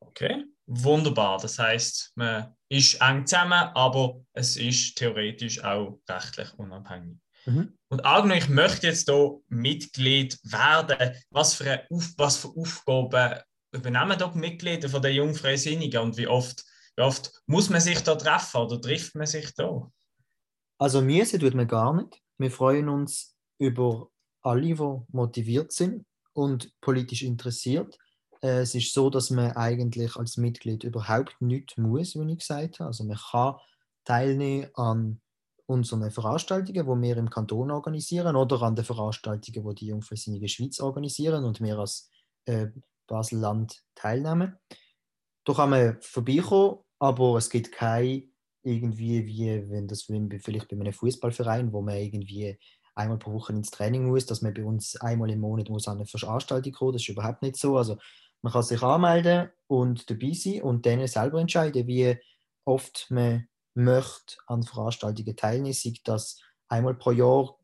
Okay, 0.00 0.44
wunderbar. 0.66 1.38
Das 1.38 1.58
heißt, 1.58 2.12
man 2.14 2.54
ist 2.68 3.00
eng 3.00 3.26
zusammen, 3.26 3.70
aber 3.74 4.24
es 4.32 4.56
ist 4.56 4.96
theoretisch 4.96 5.62
auch 5.62 6.00
rechtlich 6.08 6.52
unabhängig. 6.58 7.18
Mhm. 7.46 7.76
Und 7.88 8.04
angenommen, 8.04 8.40
ich 8.40 8.48
möchte 8.48 8.86
jetzt 8.86 9.08
hier 9.08 9.40
Mitglied 9.48 10.38
werden, 10.44 11.14
was 11.30 11.54
für, 11.54 11.86
Auf 11.90 12.14
was 12.16 12.36
für 12.38 12.48
Aufgaben 12.48 13.40
übernehmen 13.72 14.18
doch 14.18 14.34
Mitglieder 14.34 14.88
von 14.88 15.02
der 15.02 15.12
Jungfreisinnigen 15.12 16.00
und 16.00 16.16
wie 16.16 16.28
oft, 16.28 16.64
wie 16.96 17.02
oft 17.02 17.32
muss 17.46 17.68
man 17.68 17.80
sich 17.80 18.00
da 18.00 18.14
treffen 18.14 18.60
oder 18.60 18.80
trifft 18.80 19.14
man 19.14 19.26
sich 19.26 19.52
da? 19.54 19.90
Also 20.78 21.00
müssen 21.02 21.40
tut 21.40 21.54
man 21.54 21.68
gar 21.68 21.94
nicht. 21.94 22.20
Wir 22.38 22.50
freuen 22.50 22.88
uns 22.88 23.36
über 23.58 24.10
alle, 24.42 24.74
die 24.74 25.00
motiviert 25.12 25.72
sind 25.72 26.04
und 26.32 26.72
politisch 26.80 27.22
interessiert. 27.22 27.98
Äh, 28.42 28.60
es 28.60 28.74
ist 28.74 28.92
so, 28.92 29.08
dass 29.08 29.30
man 29.30 29.52
eigentlich 29.52 30.16
als 30.16 30.36
Mitglied 30.36 30.84
überhaupt 30.84 31.40
nichts 31.40 31.76
muss, 31.76 32.14
wie 32.14 32.32
ich 32.32 32.38
gesagt 32.38 32.80
habe. 32.80 32.88
Also 32.88 33.04
man 33.04 33.16
kann 33.16 33.56
teilnehmen 34.04 34.68
an 34.74 35.20
unseren 35.66 36.10
Veranstaltungen, 36.10 36.74
die 36.74 37.08
wir 37.08 37.16
im 37.16 37.30
Kanton 37.30 37.70
organisieren 37.70 38.36
oder 38.36 38.60
an 38.62 38.76
den 38.76 38.84
Veranstaltungen, 38.84 39.64
die 39.70 39.74
die 39.76 39.86
Jungfreisinnigen 39.86 40.48
Schweiz 40.48 40.80
organisieren 40.80 41.44
und 41.44 41.60
wir 41.60 41.78
als 41.78 42.10
äh, 42.44 42.66
Basel-Land 43.06 43.82
teilnehmen. 43.94 44.58
Da 45.44 45.54
kann 45.54 45.70
man 45.70 45.96
vorbeikommen, 46.00 46.78
aber 46.98 47.36
es 47.38 47.48
gibt 47.48 47.72
keine 47.72 48.28
irgendwie, 48.64 49.26
wie 49.26 49.70
wenn 49.70 49.86
das 49.86 50.02
vielleicht 50.02 50.68
bei 50.68 50.76
einem 50.76 50.92
Fußballverein, 50.92 51.72
wo 51.72 51.82
man 51.82 51.96
irgendwie 51.96 52.58
einmal 52.94 53.18
pro 53.18 53.32
Woche 53.32 53.52
ins 53.52 53.70
Training 53.70 54.06
muss, 54.06 54.26
dass 54.26 54.42
man 54.42 54.54
bei 54.54 54.64
uns 54.64 54.96
einmal 54.96 55.30
im 55.30 55.40
Monat 55.40 55.68
muss 55.68 55.88
an 55.88 55.98
eine 55.98 56.06
Veranstaltung 56.06 56.72
kommen. 56.72 56.92
Das 56.92 57.02
ist 57.02 57.08
überhaupt 57.08 57.42
nicht 57.42 57.56
so. 57.56 57.76
Also 57.76 57.96
man 58.42 58.52
kann 58.52 58.62
sich 58.62 58.82
anmelden 58.82 59.50
und 59.66 60.10
dabei 60.10 60.32
sein 60.32 60.62
und 60.62 60.86
dann 60.86 61.06
selber 61.06 61.40
entscheiden, 61.40 61.86
wie 61.86 62.16
oft 62.64 63.06
man 63.10 63.48
möchte 63.74 64.36
an 64.46 64.62
Veranstaltungen 64.62 65.36
teilnehmen, 65.36 65.72
sei 65.72 65.94
das 66.04 66.40
einmal 66.68 66.94
pro 66.94 67.10
Jahr, 67.10 67.58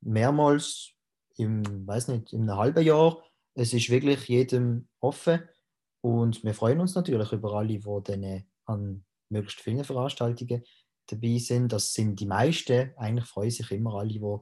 mehrmals, 0.00 0.92
im, 1.36 1.86
weiß 1.86 2.08
nicht, 2.08 2.32
in 2.32 2.42
einem 2.42 2.58
halben 2.58 2.84
Jahr. 2.84 3.22
Es 3.54 3.72
ist 3.72 3.90
wirklich 3.90 4.28
jedem 4.28 4.88
offen 5.00 5.42
und 6.00 6.42
wir 6.42 6.54
freuen 6.54 6.80
uns 6.80 6.94
natürlich 6.94 7.32
über 7.32 7.52
alle, 7.54 7.68
die 7.68 7.80
dann 8.04 8.44
an 8.66 9.04
möglichst 9.32 9.60
vielen 9.60 9.84
Veranstaltungen 9.84 10.62
dabei 11.06 11.38
sind. 11.38 11.72
Das 11.72 11.92
sind 11.92 12.20
die 12.20 12.26
meisten. 12.26 12.92
Eigentlich 12.96 13.26
freuen 13.26 13.50
sich 13.50 13.70
immer 13.70 13.94
alle, 13.94 14.08
die 14.08 14.38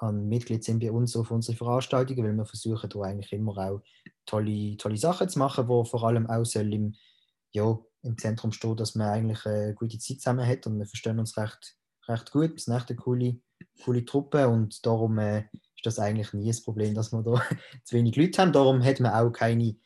an 0.00 0.28
Mitglied 0.28 0.62
sind 0.62 0.78
bei 0.78 0.92
uns 0.92 1.16
auf 1.16 1.30
unsere 1.30 1.56
Veranstaltungen, 1.56 2.24
weil 2.24 2.34
wir 2.34 2.46
versuchen 2.46 2.88
da 2.88 3.00
eigentlich 3.00 3.32
immer 3.32 3.58
auch 3.58 3.82
tolle, 4.26 4.76
tolle 4.76 4.96
Sachen 4.96 5.28
zu 5.28 5.38
machen, 5.38 5.68
wo 5.68 5.84
vor 5.84 6.04
allem 6.04 6.28
auch 6.28 6.44
soll 6.44 6.72
im, 6.72 6.94
ja, 7.52 7.78
im 8.02 8.16
Zentrum 8.16 8.52
stehen, 8.52 8.76
dass 8.76 8.94
man 8.94 9.08
eigentlich 9.08 9.44
eine 9.44 9.74
gute 9.74 9.98
Zeit 9.98 10.20
zusammen 10.20 10.46
hat 10.46 10.66
und 10.66 10.78
wir 10.78 10.86
verstehen 10.86 11.18
uns 11.18 11.36
recht, 11.36 11.76
recht 12.06 12.30
gut. 12.30 12.52
Wir 12.52 12.58
sind 12.58 12.76
echt 12.76 12.90
eine 12.90 12.96
coole, 12.96 13.40
coole 13.84 14.04
Truppe 14.04 14.48
und 14.48 14.86
darum 14.86 15.18
äh, 15.18 15.40
ist 15.52 15.84
das 15.84 15.98
eigentlich 15.98 16.32
nie 16.32 16.46
das 16.46 16.62
Problem, 16.62 16.94
dass 16.94 17.12
wir 17.12 17.22
da 17.22 17.42
zu 17.84 17.96
wenig 17.96 18.14
Leute 18.14 18.40
haben. 18.40 18.52
Darum 18.52 18.84
hat 18.84 19.00
man 19.00 19.12
auch 19.12 19.30
keine, 19.30 19.76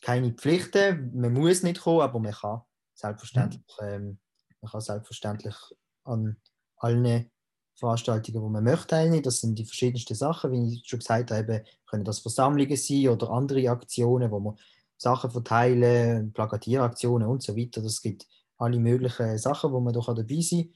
keine 0.00 0.32
Pflichten. 0.32 1.12
Man 1.14 1.34
muss 1.34 1.62
nicht 1.62 1.82
kommen, 1.82 2.00
aber 2.00 2.18
man 2.18 2.32
kann 2.32 2.62
selbstverständlich, 3.02 3.62
ähm, 3.80 4.18
man 4.60 4.70
kann 4.70 4.80
selbstverständlich 4.80 5.56
an 6.04 6.36
allen 6.76 7.30
Veranstaltungen, 7.74 8.42
wo 8.42 8.48
man 8.48 8.64
möchte 8.64 8.88
teilnehmen. 8.88 9.22
Das 9.22 9.40
sind 9.40 9.58
die 9.58 9.64
verschiedensten 9.64 10.14
Sachen, 10.14 10.52
wie 10.52 10.74
ich 10.74 10.86
schon 10.86 11.00
gesagt 11.00 11.30
habe, 11.30 11.64
können 11.86 12.04
das 12.04 12.20
Versammlungen 12.20 12.76
sein 12.76 13.08
oder 13.08 13.30
andere 13.30 13.68
Aktionen, 13.70 14.30
wo 14.30 14.40
man 14.40 14.56
Sachen 14.96 15.30
verteilen, 15.30 16.32
Plakatieraktionen 16.32 17.26
und 17.26 17.42
so 17.42 17.56
weiter. 17.56 17.82
Das 17.82 18.00
gibt 18.00 18.26
alle 18.56 18.78
möglichen 18.78 19.36
Sachen, 19.38 19.72
wo 19.72 19.80
man 19.80 19.92
doch 19.92 20.14
dabei 20.14 20.40
sein 20.40 20.72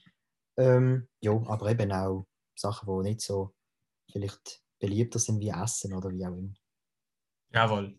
ähm, 0.57 1.07
Ja, 1.21 1.31
aber 1.31 1.71
eben 1.71 1.91
auch 1.91 2.25
Sachen, 2.55 2.87
die 2.87 3.09
nicht 3.09 3.21
so 3.21 3.53
vielleicht 4.11 4.61
beliebter 4.79 5.19
sind 5.19 5.39
wie 5.39 5.49
Essen 5.49 5.93
oder 5.93 6.11
wie 6.11 6.25
auch 6.25 6.35
immer. 6.35 6.53
Jawohl. 7.53 7.97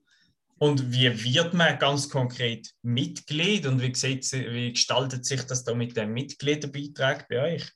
Und 0.58 0.92
wie 0.92 1.34
wird 1.34 1.54
man 1.54 1.78
ganz 1.78 2.08
konkret 2.08 2.74
Mitglied 2.82 3.66
und 3.66 3.80
wie, 3.80 3.94
sieht, 3.94 4.30
wie 4.32 4.72
gestaltet 4.72 5.24
sich 5.24 5.42
das 5.42 5.64
da 5.64 5.74
mit 5.74 5.96
dem 5.96 6.12
Mitgliederbeitrag 6.12 7.28
bei 7.28 7.54
euch? 7.54 7.72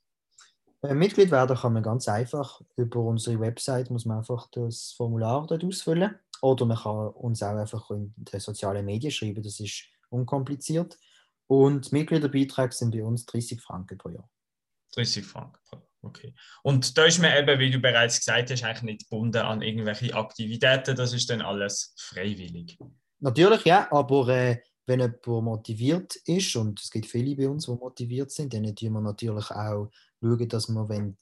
Mitglied 0.83 1.31
werden 1.31 1.57
kann 1.57 1.75
man 1.75 1.83
ganz 1.85 2.09
einfach. 2.09 2.61
Über 2.77 3.01
unsere 3.01 3.39
Website 3.39 3.91
muss 3.91 4.05
man 4.05 4.19
einfach 4.19 4.49
das 4.51 4.95
Formular 4.97 5.47
dort 5.47 5.63
ausfüllen. 5.63 6.17
Oder 6.41 6.67
man 6.67 6.77
kann 6.77 7.09
uns 7.11 7.41
auch 7.43 7.57
einfach 7.57 7.89
in 7.93 8.13
den 8.17 8.41
sozialen 8.41 8.85
Medien 8.85 9.13
schreiben, 9.13 9.45
das 9.45 9.61
ist 9.61 9.85
unkompliziert. 10.11 10.99
Und 11.47 11.93
Mitgliederbeiträge 11.93 12.75
sind 12.75 12.91
bei 12.91 13.05
uns 13.05 13.27
30 13.27 13.61
Franken 13.61 13.97
pro 13.97 14.09
Jahr. 14.09 14.29
30 14.95 15.25
Franken 15.25 15.59
pro 15.69 15.77
Jahr, 15.77 15.87
okay. 16.03 16.35
Und 16.63 16.97
da 16.99 17.05
ist 17.05 17.21
man 17.21 17.37
eben, 17.37 17.59
wie 17.59 17.71
du 17.71 17.79
bereits 17.79 18.19
gesagt 18.19 18.51
hast, 18.51 18.63
eigentlich 18.63 18.83
nicht 18.83 19.11
gebunden 19.11 19.39
an 19.39 19.63
irgendwelche 19.63 20.15
Aktivitäten, 20.15 20.97
das 20.97 21.13
ist 21.13 21.31
dann 21.31 21.41
alles 21.41 21.95
freiwillig. 21.97 22.79
Natürlich, 23.21 23.65
ja, 23.65 23.91
aber 23.91 24.29
äh, 24.29 24.59
wenn 24.87 25.01
jemand 25.01 25.27
motiviert 25.27 26.17
ist, 26.27 26.57
und 26.57 26.81
es 26.81 26.91
gibt 26.91 27.07
viele 27.07 27.37
bei 27.37 27.49
uns, 27.49 27.67
die 27.67 27.73
motiviert 27.73 28.31
sind, 28.31 28.53
dann 28.53 28.75
tun 28.75 28.93
wir 28.93 29.01
natürlich 29.01 29.51
auch 29.51 29.91
schauen, 30.21 30.49
dass 30.49 30.69
wir, 30.69 30.89
wenn 30.89 31.17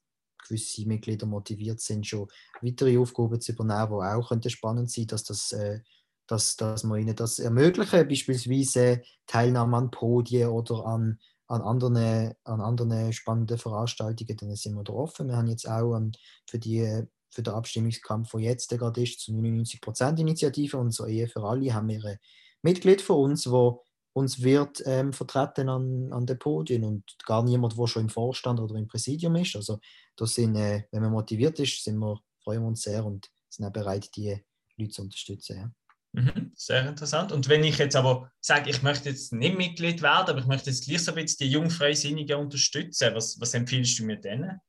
gewisse 0.48 0.86
Mitglieder 0.86 1.26
motiviert 1.26 1.80
sind, 1.80 2.06
schon 2.06 2.28
weitere 2.62 2.98
Aufgaben 2.98 3.40
zu 3.40 3.52
übernehmen, 3.52 3.88
die 3.88 4.16
auch 4.16 4.28
könnte 4.28 4.50
spannend 4.50 4.90
sein 4.90 5.06
dass, 5.06 5.24
das, 5.24 5.52
äh, 5.52 5.80
dass, 6.26 6.56
dass 6.56 6.84
wir 6.84 6.96
ihnen 6.96 7.14
das 7.14 7.38
ermöglichen, 7.38 8.08
beispielsweise 8.08 9.02
Teilnahme 9.26 9.76
an 9.76 9.90
Podien 9.90 10.48
oder 10.48 10.86
an, 10.86 11.18
an, 11.50 11.62
anderen, 11.62 12.32
an 12.44 12.60
anderen 12.60 13.12
spannenden 13.12 13.58
Veranstaltungen, 13.58 14.36
dann 14.36 14.54
sind 14.54 14.76
wir 14.76 14.84
da 14.84 14.92
offen. 14.92 15.28
Wir 15.28 15.36
haben 15.36 15.48
jetzt 15.48 15.68
auch 15.68 15.96
ähm, 15.96 16.12
für, 16.48 16.60
die, 16.60 17.02
für 17.28 17.42
den 17.42 17.54
Abstimmungskampf, 17.54 18.30
der 18.30 18.40
jetzt 18.40 18.70
gerade 18.70 19.02
ist, 19.02 19.20
zur 19.20 19.34
99%-Initiative, 19.34 20.76
unsere 20.76 21.10
Ehe 21.10 21.26
für 21.26 21.42
alle, 21.42 21.74
haben 21.74 21.88
wir 21.88 22.04
ein 22.04 22.18
Mitglied 22.62 23.02
von 23.02 23.30
uns, 23.30 23.50
wo 23.50 23.82
uns 24.12 24.42
wird 24.42 24.82
ähm, 24.86 25.12
vertreten 25.12 25.68
an, 25.68 26.12
an 26.12 26.24
den 26.26 26.38
Podien 26.38 26.84
und 26.84 27.16
gar 27.26 27.42
niemand, 27.42 27.76
der 27.76 27.86
schon 27.88 28.02
im 28.02 28.08
Vorstand 28.08 28.60
oder 28.60 28.76
im 28.76 28.86
Präsidium 28.86 29.34
ist. 29.36 29.56
Also 29.56 29.80
das 30.14 30.34
sind, 30.34 30.54
äh, 30.54 30.84
wenn 30.92 31.02
man 31.02 31.12
motiviert 31.12 31.58
ist, 31.58 31.82
sind 31.82 31.98
wir, 31.98 32.20
freuen 32.44 32.62
wir 32.62 32.68
uns 32.68 32.82
sehr 32.82 33.04
und 33.04 33.28
sind 33.48 33.66
auch 33.66 33.72
bereit, 33.72 34.08
die 34.14 34.36
Leute 34.76 34.92
zu 34.92 35.02
unterstützen. 35.02 35.56
Ja. 35.56 35.70
Mhm, 36.12 36.52
sehr 36.54 36.88
interessant. 36.88 37.32
Und 37.32 37.48
wenn 37.48 37.62
ich 37.62 37.78
jetzt 37.78 37.94
aber 37.96 38.32
sage, 38.40 38.70
ich 38.70 38.82
möchte 38.82 39.10
jetzt 39.10 39.32
nicht 39.32 39.56
Mitglied 39.56 40.02
werden, 40.02 40.30
aber 40.30 40.40
ich 40.40 40.46
möchte 40.46 40.70
jetzt 40.70 40.86
gleich 40.86 41.04
so 41.04 41.12
ein 41.12 41.22
bisschen 41.22 41.46
die 41.46 41.52
Jungfreisinnigen 41.52 42.38
unterstützen, 42.38 43.14
was, 43.14 43.40
was 43.40 43.54
empfiehlst 43.54 43.98
du 43.98 44.04
mir 44.04 44.16
denen? 44.16 44.60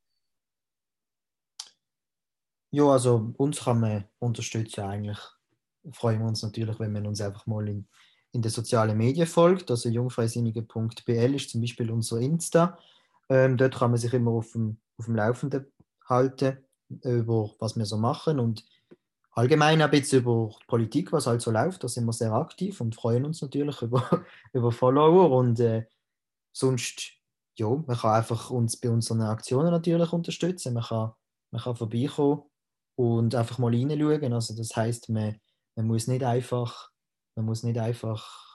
Ja, 2.71 2.85
also 2.85 3.33
uns 3.37 3.59
kann 3.61 3.79
man 3.79 4.05
unterstützen 4.19 4.81
eigentlich. 4.81 5.19
Freuen 5.91 6.19
wir 6.19 6.27
uns 6.27 6.43
natürlich, 6.43 6.79
wenn 6.79 6.91
man 6.91 7.07
uns 7.07 7.19
einfach 7.21 7.47
mal 7.47 7.67
in 7.67 7.87
in 8.31 8.41
den 8.41 8.51
sozialen 8.51 8.97
Medien 8.97 9.27
folgt. 9.27 9.69
Also 9.71 9.89
jungfreisinnige.bl 9.89 11.35
ist 11.35 11.49
zum 11.49 11.61
Beispiel 11.61 11.91
unser 11.91 12.19
Insta. 12.19 12.77
Ähm, 13.29 13.57
dort 13.57 13.75
kann 13.75 13.91
man 13.91 13.99
sich 13.99 14.13
immer 14.13 14.31
auf 14.31 14.51
dem, 14.53 14.77
auf 14.97 15.05
dem 15.05 15.15
Laufenden 15.15 15.65
halten, 16.07 16.57
über 17.03 17.51
was 17.59 17.75
wir 17.75 17.85
so 17.85 17.97
machen 17.97 18.39
und 18.39 18.65
allgemein 19.31 19.81
ein 19.81 19.89
bisschen 19.89 20.21
über 20.21 20.49
Politik, 20.67 21.11
was 21.11 21.27
halt 21.27 21.41
so 21.41 21.51
läuft. 21.51 21.83
Da 21.83 21.87
sind 21.87 22.05
wir 22.05 22.13
sehr 22.13 22.33
aktiv 22.33 22.79
und 22.81 22.95
freuen 22.95 23.25
uns 23.25 23.41
natürlich 23.41 23.81
über, 23.81 24.25
über 24.53 24.71
Follower 24.71 25.31
und 25.31 25.59
äh, 25.59 25.85
sonst 26.53 27.21
ja, 27.57 27.67
man 27.69 27.97
kann 27.97 28.15
einfach 28.15 28.49
uns 28.49 28.77
bei 28.77 28.89
unseren 28.89 29.21
Aktionen 29.21 29.71
natürlich 29.71 30.11
unterstützen. 30.13 30.73
Man 30.73 30.83
kann, 30.83 31.11
man 31.51 31.61
kann 31.61 31.75
vorbeikommen 31.75 32.43
und 32.95 33.35
einfach 33.35 33.57
mal 33.57 33.73
reinschauen. 33.73 34.33
Also 34.33 34.55
das 34.55 34.75
heißt, 34.75 35.09
man, 35.09 35.39
man 35.75 35.87
muss 35.87 36.07
nicht 36.07 36.23
einfach, 36.23 36.89
man 37.35 37.45
muss 37.45 37.63
nicht 37.63 37.77
einfach 37.77 38.50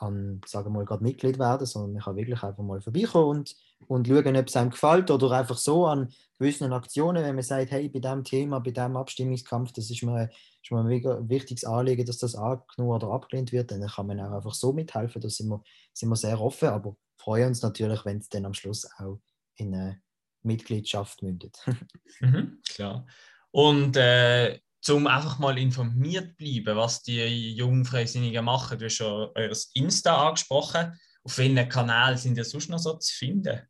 an, 0.00 0.40
sagen 0.46 0.66
wir 0.66 0.78
mal, 0.78 0.84
gerade 0.84 1.02
Mitglied 1.02 1.38
werden, 1.38 1.66
sondern 1.66 1.92
man 1.92 2.02
kann 2.02 2.16
wirklich 2.16 2.42
einfach 2.42 2.62
mal 2.62 2.80
vorbeikommen 2.80 3.38
und, 3.38 3.56
und 3.86 4.06
schauen, 4.06 4.36
ob 4.36 4.48
es 4.48 4.56
einem 4.56 4.70
gefällt 4.70 5.10
oder 5.10 5.30
einfach 5.32 5.58
so 5.58 5.86
an 5.86 6.12
gewissen 6.38 6.72
Aktionen, 6.72 7.24
wenn 7.24 7.34
man 7.34 7.44
sagt, 7.44 7.70
hey, 7.70 7.88
bei 7.88 7.98
diesem 7.98 8.24
Thema, 8.24 8.60
bei 8.60 8.70
diesem 8.70 8.96
Abstimmungskampf, 8.96 9.72
das 9.72 9.90
ist 9.90 10.02
mir, 10.02 10.30
ist 10.62 10.70
mir 10.70 10.80
ein 10.80 11.28
wichtiges 11.28 11.64
Anliegen, 11.64 12.06
dass 12.06 12.18
das 12.18 12.34
angenommen 12.34 12.94
oder 12.94 13.08
abgelehnt 13.08 13.52
wird, 13.52 13.70
dann 13.70 13.86
kann 13.86 14.06
man 14.06 14.20
auch 14.20 14.32
einfach 14.32 14.54
so 14.54 14.72
mithelfen, 14.72 15.20
da 15.20 15.28
sind 15.28 15.48
wir, 15.48 15.62
sind 15.92 16.08
wir 16.08 16.16
sehr 16.16 16.40
offen, 16.40 16.68
aber 16.68 16.96
freuen 17.16 17.48
uns 17.48 17.62
natürlich, 17.62 18.04
wenn 18.04 18.18
es 18.18 18.28
dann 18.28 18.46
am 18.46 18.54
Schluss 18.54 18.88
auch 18.98 19.18
in 19.56 19.74
eine 19.74 20.00
Mitgliedschaft 20.42 21.22
mündet. 21.22 21.58
mhm, 22.20 22.60
klar. 22.68 23.06
Und 23.50 23.96
äh, 23.96 24.60
um 24.90 25.06
einfach 25.06 25.38
mal 25.38 25.58
informiert 25.58 26.36
bleiben, 26.36 26.76
was 26.76 27.02
die 27.02 27.54
jungen 27.54 27.84
Freisinnigen 27.84 28.44
machen. 28.44 28.78
Du 28.78 28.84
hast 28.86 28.94
schon 28.94 29.30
euer 29.34 29.56
Insta 29.74 30.28
angesprochen. 30.28 30.98
Auf 31.24 31.38
welchen 31.38 31.68
Kanälen 31.68 32.16
sind 32.16 32.36
ihr 32.36 32.44
sonst 32.44 32.70
noch 32.70 32.78
so 32.78 32.94
zu 32.94 33.14
finden? 33.14 33.60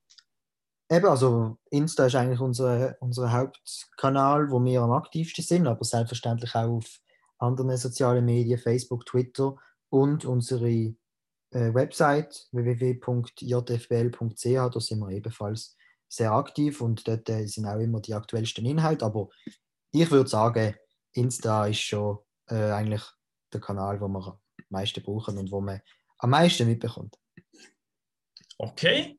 Eben, 0.90 1.06
also 1.06 1.58
Insta 1.70 2.06
ist 2.06 2.14
eigentlich 2.14 2.40
unser, 2.40 2.96
unser 3.00 3.30
Hauptkanal, 3.30 4.50
wo 4.50 4.64
wir 4.64 4.80
am 4.80 4.92
aktivsten 4.92 5.44
sind, 5.44 5.66
aber 5.66 5.84
selbstverständlich 5.84 6.54
auch 6.54 6.78
auf 6.78 7.00
anderen 7.38 7.76
sozialen 7.76 8.25
Medien, 8.25 8.58
Facebook, 8.58 9.04
Twitter 9.04 9.56
und 9.90 10.25
unsere 10.25 10.70
äh, 10.70 10.94
Website 11.50 12.48
www.jfbl.ch, 12.52 14.44
da 14.44 14.80
sind 14.80 14.98
wir 15.00 15.10
ebenfalls 15.10 15.76
sehr 16.08 16.32
aktiv 16.32 16.80
und 16.80 17.06
dort 17.06 17.28
äh, 17.28 17.46
sind 17.46 17.66
auch 17.66 17.78
immer 17.78 18.00
die 18.00 18.14
aktuellsten 18.14 18.64
Inhalte, 18.64 19.04
aber 19.04 19.28
ich 19.92 20.10
würde 20.10 20.28
sagen, 20.28 20.75
Insta 21.12 21.66
ist 21.66 21.80
schon 21.80 22.18
äh, 22.48 22.70
eigentlich 22.72 23.02
der 23.52 23.60
Kanal, 23.60 24.00
wo 24.00 24.08
wir 24.08 24.26
am 24.26 24.38
meisten 24.68 25.02
brauchen 25.02 25.38
und 25.38 25.50
wo 25.50 25.60
man 25.60 25.80
am 26.18 26.30
meisten 26.30 26.66
mitbekommt. 26.66 27.16
Okay, 28.58 29.18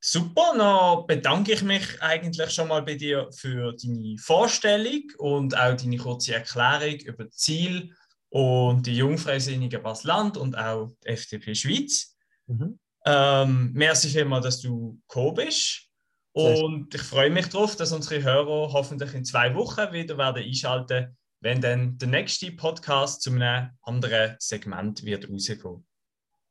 super. 0.00 0.54
Dann 0.56 1.06
bedanke 1.06 1.52
ich 1.52 1.62
mich 1.62 2.02
eigentlich 2.02 2.50
schon 2.50 2.68
mal 2.68 2.82
bei 2.82 2.94
dir 2.94 3.30
für 3.32 3.72
deine 3.72 4.16
Vorstellung 4.18 5.02
und 5.18 5.56
auch 5.56 5.76
deine 5.76 5.96
kurze 5.96 6.34
Erklärung 6.34 7.00
über 7.00 7.24
das 7.24 7.36
Ziel 7.36 7.94
und 8.28 8.86
die 8.86 8.96
Jungfreisinnigen 8.96 9.82
Basland 9.82 10.36
und 10.36 10.56
auch 10.56 10.92
die 11.04 11.08
FDP 11.08 11.54
Schweiz. 11.54 12.16
Mhm. 12.46 12.78
Ähm, 13.06 13.72
merci 13.72 14.08
vielmals, 14.08 14.44
dass 14.44 14.60
du 14.60 15.00
gekommen 15.08 15.34
bist. 15.34 15.88
Und 16.32 16.92
ich 16.92 17.02
freue 17.02 17.30
mich 17.30 17.46
darauf, 17.46 17.76
dass 17.76 17.92
unsere 17.92 18.22
Hörer 18.22 18.72
hoffentlich 18.72 19.14
in 19.14 19.24
zwei 19.24 19.54
Wochen 19.54 19.92
wieder 19.92 20.18
werden 20.18 20.42
einschalten 20.42 21.16
wenn 21.44 21.60
dann 21.60 21.98
der 21.98 22.08
nächste 22.08 22.50
Podcast 22.52 23.20
zu 23.20 23.30
einem 23.30 23.68
anderen 23.82 24.36
Segment 24.38 25.04
wird 25.04 25.28
rauskommen. 25.28 25.86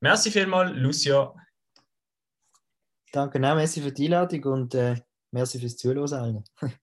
Merci 0.02 0.30
vielmals, 0.30 0.72
Lucia. 0.76 1.34
Danke, 3.12 3.40
merci 3.40 3.82
für 3.82 3.92
die 3.92 4.06
Einladung 4.06 4.44
und 4.54 4.76
äh, 4.76 5.02
merci 5.32 5.60
fürs 5.60 5.78
Zuhören 5.78 6.14
allen. 6.14 6.44